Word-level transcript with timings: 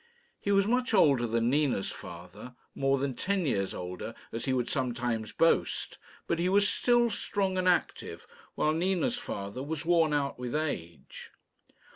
He 0.39 0.51
was 0.51 0.65
much 0.65 0.95
older 0.95 1.27
than 1.27 1.51
Nina's 1.51 1.91
father 1.91 2.55
more 2.73 2.97
than 2.97 3.13
ten 3.13 3.45
years 3.45 3.71
older, 3.71 4.15
as 4.31 4.45
he 4.45 4.51
would 4.51 4.67
sometimes 4.67 5.31
boast; 5.31 5.99
but 6.25 6.39
he 6.39 6.49
was 6.49 6.67
still 6.67 7.11
strong 7.11 7.55
and 7.55 7.67
active, 7.69 8.25
while 8.55 8.73
Nina's 8.73 9.19
father 9.19 9.61
was 9.61 9.85
worn 9.85 10.11
out 10.11 10.39
with 10.39 10.55
age. 10.55 11.29